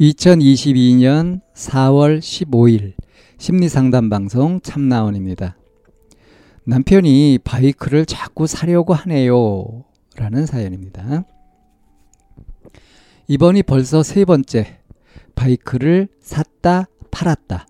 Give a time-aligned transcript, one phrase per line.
[0.00, 2.94] 2022년 4월 15일
[3.38, 5.56] 심리상담 방송 참나원입니다.
[6.64, 9.84] 남편이 바이크를 자꾸 사려고 하네요.
[10.16, 11.24] 라는 사연입니다.
[13.28, 14.78] 이번이 벌써 세 번째
[15.34, 17.66] 바이크를 샀다 팔았다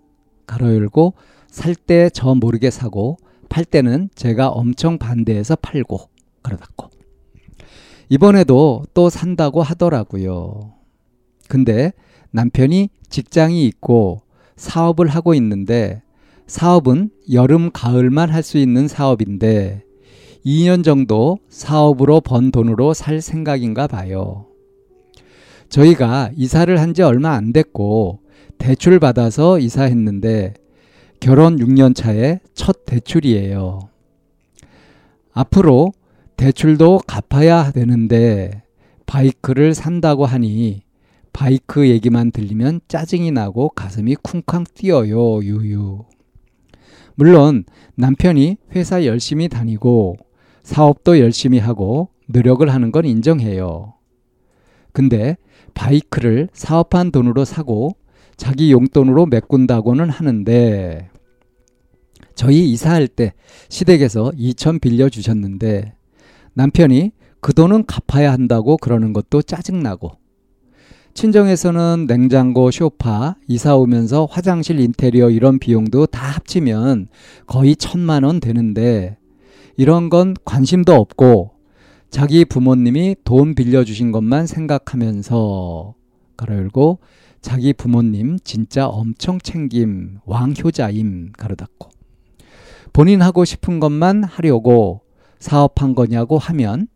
[0.47, 1.13] 가로 열고
[1.49, 3.17] 살 때 저 모르게 사고
[3.49, 6.09] 팔 때는 제가 엄청 반대해서 팔고
[6.43, 6.89] 가로 닫고
[8.09, 10.73] 이번에도 또 산다고 하더라고요.
[11.47, 11.93] 근데
[12.35, 14.21] 남편이 직장이 있고
[14.57, 16.01] 사업을 하고 있는데
[16.47, 19.83] 사업은 여름, 가을만 할 수 있는 사업인데
[20.45, 24.45] 2년 정도 사업으로 번 돈으로 살 생각인가 봐요.
[25.69, 28.19] 저희가 이사를 한 지 얼마 안 됐고
[28.57, 30.53] 대출 받아서 이사했는데
[31.21, 33.79] 결혼 6년 차에 첫 대출이에요.
[35.31, 35.93] 앞으로
[36.37, 38.61] 대출도 갚아야 되는데
[39.05, 40.83] 바이크를 산다고 하니
[41.35, 46.05] 바이크 얘기만 들리면 짜증이 나고 가슴이 쿵쾅 뛰어요, 유유.
[47.15, 50.15] 물론 남편이 회사 열심히 다니고
[50.63, 53.95] 사업도 열심히 하고 노력을 하는 건 인정해요.
[54.93, 55.35] 근데
[55.73, 57.97] 바이크를 사업한 돈으로 사고
[58.37, 61.09] 자기 용돈으로 메꾼다고는 하는데
[62.35, 63.33] 저희 이사할 때
[63.67, 65.95] 시댁에서 2천 빌려 주셨는데
[66.53, 67.11] 남편이
[67.41, 70.23] 그 돈은 갚아야 한다고 그러는 것도 짜증나고
[71.15, 77.07] 친정에서는 냉장고, 쇼파, 이사 오면서 화장실 인테리어 이런 비용도 다 합치면
[77.47, 79.17] 거의 천만 원 되는데
[79.77, 81.51] 이런 건 관심도 없고
[82.09, 85.95] 자기 부모님이 돈 빌려주신 것만 생각하면서
[86.35, 86.99] 가로 열고
[87.39, 91.91] 자기 부모님 진짜 엄청 챙김 왕효자임 가로 닫고
[92.91, 94.99] 본인 하고 싶은 것만 하려고
[95.39, 96.89] 사업한 거냐고 하면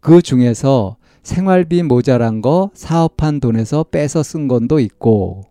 [0.00, 5.42] 그 중에서 생활비 모자란 거 사업한 돈에서 빼서 쓴 건도 있고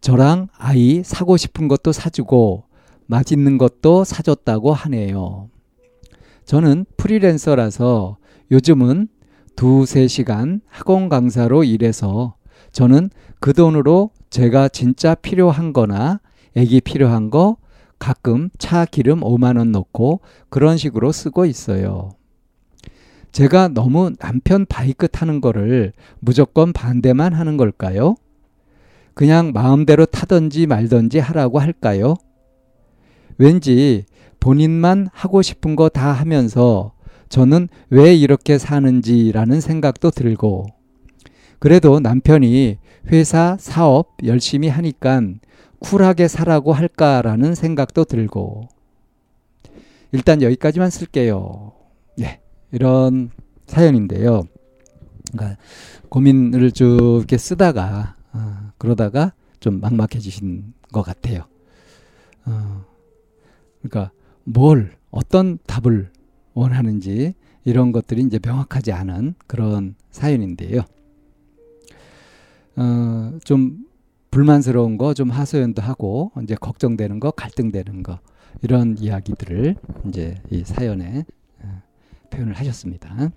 [0.00, 2.64] 저랑 아이 사고 싶은 것도 사주고
[3.06, 5.48] 맛있는 것도 사줬다고 하네요.
[6.44, 8.18] 저는 프리랜서라서
[8.50, 9.08] 요즘은
[9.56, 12.34] 두세 시간 학원 강사로 일해서
[12.72, 13.08] 저는
[13.40, 16.20] 그 돈으로 제가 진짜 필요한 거나
[16.56, 17.56] 애기 필요한 거
[17.98, 20.20] 가끔 차 기름 5만원 넣고
[20.50, 22.10] 그런 식으로 쓰고 있어요.
[23.34, 28.14] 제가 너무 남편 바이크 타는 거를 무조건 반대만 하는 걸까요?
[29.12, 32.14] 그냥 마음대로 타든지 말든지 하라고 할까요?
[33.36, 34.04] 왠지
[34.38, 36.92] 본인만 하고 싶은 거 다 하면서
[37.28, 40.66] 저는 왜 이렇게 사는지라는 생각도 들고
[41.58, 42.78] 그래도 남편이
[43.08, 45.22] 회사 사업 열심히 하니까
[45.80, 48.68] 쿨하게 사라고 할까라는 생각도 들고
[50.12, 51.72] 일단 여기까지만 쓸게요.
[52.20, 52.43] 예.
[52.74, 53.30] 이런
[53.66, 54.42] 사연인데요.
[55.32, 55.60] 그러니까
[56.08, 61.44] 고민을 쭉 이렇게 쓰다가 어, 그러다가 좀 막막해지신 것 같아요.
[62.46, 62.84] 어,
[63.80, 64.10] 그러니까
[64.42, 66.10] 뭘 어떤 답을
[66.52, 70.82] 원하는지 이런 것들이 이제 명확하지 않은 그런 사연인데요.
[72.76, 73.86] 어, 좀
[74.32, 78.18] 불만스러운 거, 좀 하소연도 하고 이제 걱정되는 거, 갈등되는 거
[78.62, 79.76] 이런 이야기들을
[80.08, 81.24] 이제 이 사연에
[82.30, 83.30] 표현을 하셨습니다.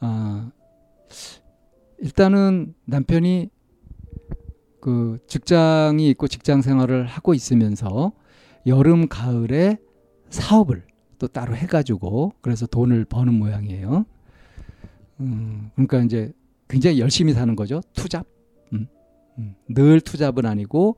[0.00, 0.50] 어,
[1.98, 3.50] 일단은 남편이
[4.80, 8.12] 그 직장이 있고 직장 생활을 하고 있으면서
[8.66, 9.78] 여름 가을에
[10.28, 10.84] 사업을
[11.18, 14.04] 또 따로 해가지고 그래서 돈을 버는 모양이에요.
[15.20, 16.32] 음, 그러니까 이제
[16.68, 17.80] 굉장히 열심히 사는 거죠.
[17.92, 18.26] 투잡.
[18.72, 18.88] 음,
[19.38, 19.54] 음.
[19.68, 20.96] 늘 투잡은 아니고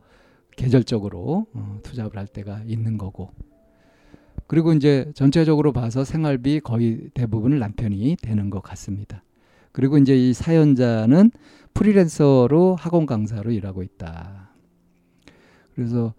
[0.57, 3.33] 계절적으로 어, 투잡을 할 때가 있는 거고.
[4.47, 9.23] 그리고 이제 전체적으로 봐서 생활비 거의 대부분을 남편이 되는 것 같습니다.
[9.73, 11.31] 그리고 이제 이 사연자는
[11.75, 14.51] 프리랜서로 학원 강사로 일하고 있다.
[15.75, 16.15] 그래서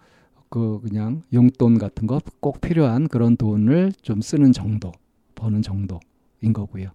[0.49, 4.91] 그 그냥 용돈 같은 거 꼭 필요한 그런 돈을 좀 쓰는 정도,
[5.35, 6.91] 버는 정도인 거고요.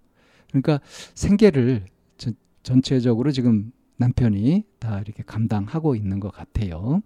[0.49, 0.81] 그러니까
[1.15, 1.87] 생계를
[2.19, 7.03] 전, 전체적으로 지금 남편이 다 이렇게 감당하고 있는 것 같아요.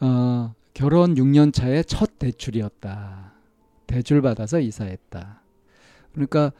[0.00, 3.32] 어, 결혼 6년 차의 첫 대출이었다.
[3.86, 5.40] 대출 받아서 이사했다.
[6.12, 6.52] 그러니까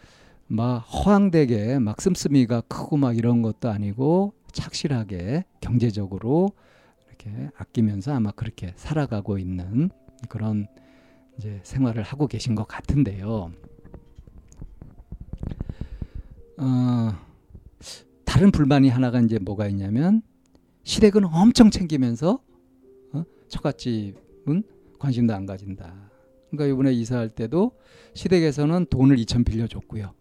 [0.46, 6.52] 막 허황되게 막 씀씀이가 크고 막 이런 것도 아니고 착실하게 경제적으로
[7.08, 9.90] 이렇게 아끼면서 아마 그렇게 살아가고 있는
[10.28, 10.69] 그런
[11.37, 13.50] 이제 생활을 하고 계신 것 같은데요.
[16.56, 17.12] 어,
[18.25, 20.22] 다른 불만이 하나가 이제 뭐가 있냐면
[20.84, 22.53] 시댁은 엄청 챙기면서 어?
[23.54, 24.64] 처갓집은
[24.98, 26.10] 관심도 안 가진다.
[26.50, 27.72] 그러니까 이번에 이사할 때도
[28.14, 30.12] 시댁에서는 돈을 2천 빌려줬고요.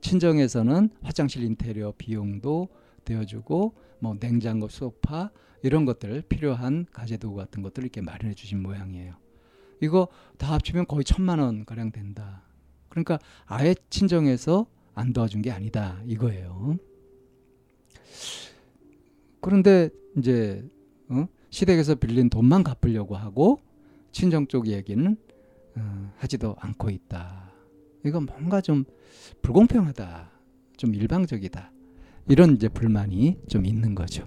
[0.00, 2.68] 친정에서는 화장실 인테리어 비용도
[3.04, 5.30] 되어주고 뭐 냉장고, 소파
[5.62, 9.14] 이런 것들 필요한 가재도구 같은 것들을 이렇게 마련해 주신 모양이에요.
[9.80, 10.08] 이거
[10.38, 12.42] 다 합치면 거의 천만 원 가량 된다.
[12.88, 16.76] 그러니까 아예 친정에서 안 도와준 게 아니다 이거예요.
[19.40, 20.68] 그런데 이제
[21.08, 21.26] 어?
[21.52, 23.60] 시댁에서 빌린 돈만 갚으려고 하고
[24.10, 25.16] 친정 쪽 얘기는
[25.76, 27.50] 어, 하지도 않고 있다.
[28.04, 28.84] 이건 뭔가 좀
[29.42, 30.30] 불공평하다.
[30.78, 31.70] 좀 일방적이다.
[32.28, 34.26] 이런 이제 불만이 좀 있는 거죠.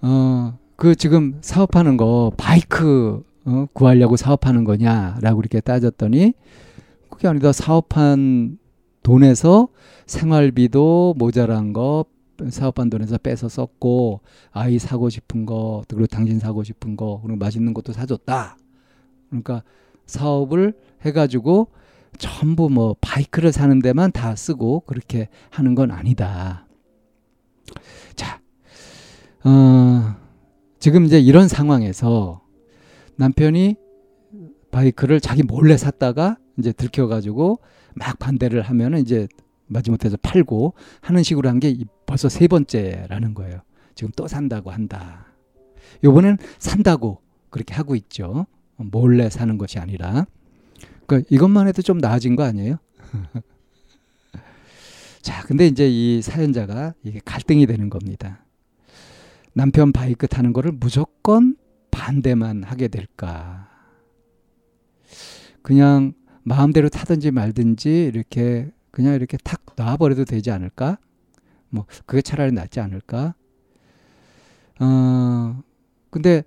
[0.00, 6.34] 어, 그 지금 사업하는 거 바이크 어, 구하려고 사업하는 거냐라고 이렇게 따졌더니
[7.10, 7.50] 그게 아니다.
[7.52, 8.58] 사업한
[9.02, 9.68] 돈에서
[10.06, 12.04] 생활비도 모자란 거
[12.48, 14.20] 사업한 돈에서 빼서 썼고
[14.50, 18.56] 아이 사고 싶은 거 그리고 당신 사고 싶은 거 그리고 맛있는 것도 사줬다.
[19.28, 19.62] 그러니까
[20.06, 21.68] 사업을 해가지고
[22.18, 26.66] 전부 뭐 바이크를 사는 데만 다 쓰고 그렇게 하는 건 아니다.
[28.14, 28.40] 자,
[29.44, 30.14] 어,
[30.78, 32.42] 지금 이제 이런 상황에서
[33.16, 33.76] 남편이
[34.70, 37.60] 바이크를 자기 몰래 샀다가 이제 들켜가지고
[37.94, 39.28] 막 반대를 하면은 이제
[39.66, 41.76] 마지못해서 팔고 하는 식으로 한 게
[42.06, 43.60] 벌써 세 번째라는 거예요.
[43.94, 45.26] 지금 또 산다고 한다.
[46.02, 47.20] 요번엔 산다고
[47.50, 48.46] 그렇게 하고 있죠.
[48.76, 50.26] 몰래 사는 것이 아니라.
[51.06, 52.76] 그러니까 이것만 해도 좀 나아진 거 아니에요?
[55.22, 58.44] 자, 근데 이제 이 사연자가 이게 갈등이 되는 겁니다.
[59.54, 61.56] 남편 바이크 타는 거를 무조건
[61.90, 63.68] 반대만 하게 될까?
[65.62, 66.12] 그냥
[66.42, 70.98] 마음대로 타든지 말든지 이렇게 그냥 이렇게 탁 놔버려도 되지 않을까?
[71.68, 73.34] 뭐 그게 차라리 낫지 않을까?
[74.78, 75.62] 어
[76.10, 76.44] 근데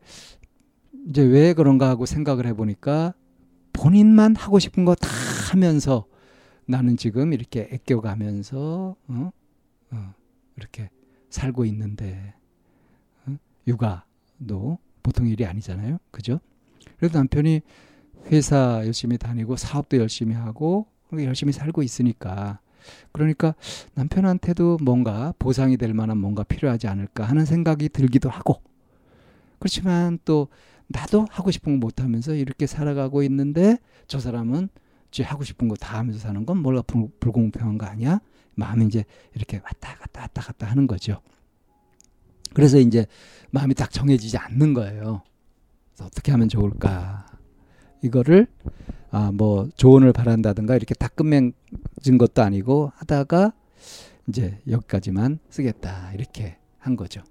[1.10, 3.14] 이제 왜 그런가 하고 생각을 해보니까
[3.74, 5.10] 본인만 하고 싶은 거 다
[5.52, 6.06] 하면서
[6.66, 9.32] 나는 지금 이렇게 애껴가면서 어?
[9.92, 10.14] 어,
[10.56, 10.90] 이렇게
[11.30, 12.34] 살고 있는데
[13.26, 13.36] 어?
[13.68, 16.40] 육아도 보통 일이 아니잖아요, 그죠?
[16.98, 17.62] 그래도 남편이
[18.32, 22.59] 회사 열심히 다니고 사업도 열심히 하고 열심히 살고 있으니까
[23.12, 23.54] 그러니까
[23.95, 28.62] 남편한테도 뭔가 보상이 될 만한 뭔가 필요하지 않을까 하는 생각이 들기도 하고
[29.59, 30.48] 그렇지만 또
[30.88, 33.77] 나도 하고 싶은 거 못 하면서 이렇게 살아가고 있는데
[34.07, 34.69] 저 사람은
[35.12, 38.19] 지 하고 싶은 거 다 하면서 사는 건 몰라 불, 불공평한 거 아니야?
[38.56, 39.03] 마음이 이제
[39.36, 41.21] 이렇게 왔다 갔다 왔다 갔다 하는 거죠.
[42.53, 43.06] 그래서 이제
[43.51, 45.21] 마음이 딱 정해지지 않는 거예요.
[46.01, 47.25] 어떻게 하면 좋을까?
[48.03, 48.48] 이거를
[49.12, 53.54] 아 뭐 조언을 바란다든가 이렇게 다 끝맺은 것도 아니고 하다가
[54.27, 57.21] 이제 여기까지만 쓰겠다 이렇게 한 거죠.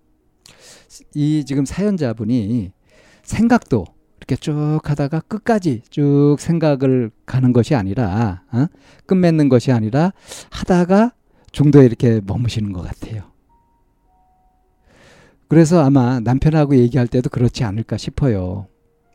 [1.15, 2.73] 이 지금 사연자분이
[3.23, 3.85] 생각도
[4.19, 8.67] 이렇게 쭉 하다가 끝까지 쭉 생각을 가는 것이 아니라 어?
[9.07, 10.13] 끝맺는 것이 아니라
[10.51, 11.13] 하다가
[11.53, 13.31] 중도에 이렇게 머무시는 것 같아요.
[15.49, 18.67] 그래서 아마 남편하고 얘기할 때도 그렇지 않을까 싶어요.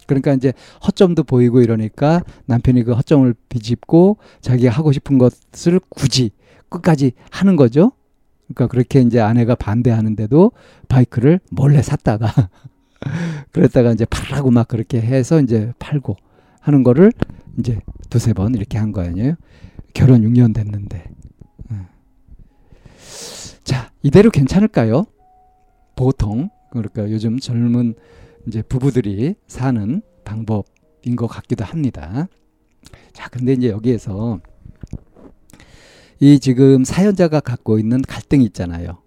[0.07, 0.53] 그러니까 이제
[0.85, 6.31] 허점도 보이고 이러니까 남편이 그 허점을 비집고 자기가 하고 싶은 것을 굳이
[6.69, 7.91] 끝까지 하는 거죠.
[8.47, 10.51] 그러니까 그렇게 이제 아내가 반대하는데도
[10.89, 12.49] 바이크를 몰래 샀다가
[13.51, 16.15] 그랬다가 이제 팔라고 막 그렇게 해서 이제 팔고
[16.59, 17.11] 하는 거를
[17.57, 17.79] 이제
[18.09, 19.35] 두세 번 이렇게 한 거 아니에요?
[19.93, 21.03] 결혼 6년 됐는데.
[21.71, 21.75] 예.
[23.63, 25.05] 자, 이대로 괜찮을까요?
[25.95, 27.95] 보통 그러니까 요즘 젊은
[28.47, 32.27] 이제 부부들이 사는 방법인 것 같기도 합니다.
[33.13, 34.39] 자, 근데 이제 여기에서
[36.19, 38.99] 이 지금 사연자가 갖고 있는 갈등이 있잖아요.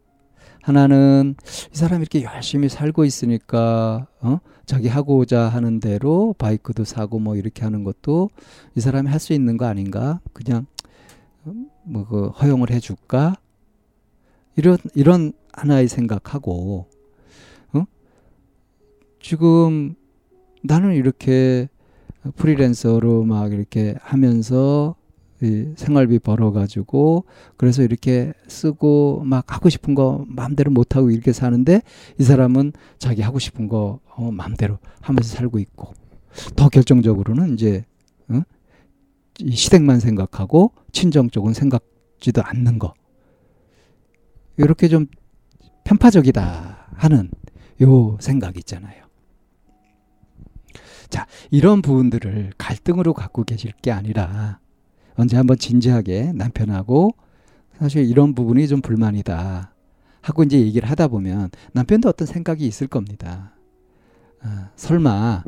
[0.62, 1.34] 하나는
[1.72, 4.38] 이 사람이 이렇게 열심히 살고 있으니까 어?
[4.64, 8.30] 자기 하고자 하는 대로 바이크도 사고 뭐 이렇게 하는 것도
[8.74, 10.20] 이 사람이 할 수 있는 거 아닌가?
[10.32, 10.66] 그냥
[11.84, 13.36] 뭐 그 허용을 해줄까?
[14.56, 16.93] 이런 이런 하나의 생각하고 어?
[19.24, 19.94] 지금
[20.62, 21.70] 나는 이렇게
[22.36, 24.96] 프리랜서로 막 이렇게 하면서
[25.40, 27.24] 이 생활비 벌어가지고
[27.56, 31.80] 그래서 이렇게 쓰고 막 하고 싶은 거 마음대로 못 하고 이렇게 사는데
[32.20, 35.94] 이 사람은 자기 하고 싶은 거 어, 마음대로 하면서 살고 있고
[36.54, 37.86] 더 결정적으로는 이제
[38.28, 38.42] 어?
[39.38, 42.92] 이 시댁만 생각하고 친정 쪽은 생각지도 않는 거.
[44.58, 45.06] 이렇게 좀
[45.84, 47.30] 편파적이다 하는
[47.80, 49.03] 요 생각 있잖아요.
[51.10, 54.58] 자, 이런 부분들을 갈등으로 갖고 계실 게 아니라
[55.16, 57.14] 언제 한번 진지하게 남편하고
[57.78, 59.72] 사실 이런 부분이 좀 불만이다
[60.22, 63.52] 하고 이제 얘기를 하다 보면 남편도 어떤 생각이 있을 겁니다.
[64.40, 65.44] 아, 설마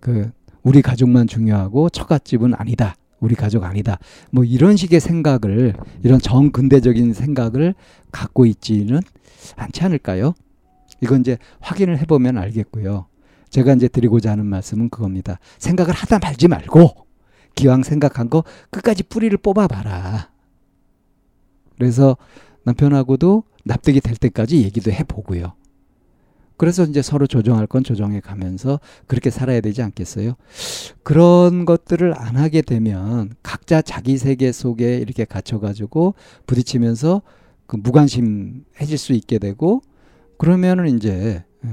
[0.00, 0.30] 그
[0.62, 2.94] 우리 가족만 중요하고 처갓집은 아니다.
[3.20, 3.98] 우리 가족 아니다.
[4.30, 7.74] 뭐 이런 식의 생각을 이런 정근대적인 생각을
[8.12, 9.00] 갖고 있지는
[9.56, 10.34] 않지 않을까요?
[11.00, 13.06] 이건 이제 확인을 해보면 알겠고요.
[13.50, 15.38] 제가 이제 드리고자 하는 말씀은 그겁니다.
[15.58, 17.06] 생각을 하다 말지 말고
[17.54, 20.30] 기왕 생각한 거 끝까지 뿌리를 뽑아봐라.
[21.76, 22.16] 그래서
[22.64, 25.54] 남편하고도 납득이 될 때까지 얘기도 해보고요.
[26.56, 30.34] 그래서 이제 서로 조정할 건 조정해 가면서 그렇게 살아야 되지 않겠어요?
[31.04, 36.14] 그런 것들을 안 하게 되면 각자 자기 세계 속에 이렇게 갇혀가지고
[36.46, 37.22] 부딪히면서
[37.66, 39.82] 그 무관심해질 수 있게 되고
[40.36, 41.68] 그러면은 이제 예,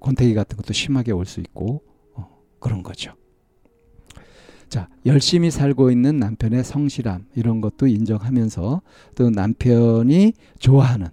[0.00, 1.82] 권태기 같은 것도 심하게 올 수 있고
[2.14, 2.28] 어,
[2.60, 3.12] 그런 거죠.
[4.68, 8.82] 자, 열심히 살고 있는 남편의 성실함 이런 것도 인정하면서
[9.14, 11.08] 또 남편이 좋아하는